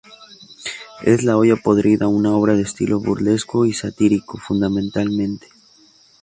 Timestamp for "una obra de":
2.07-2.63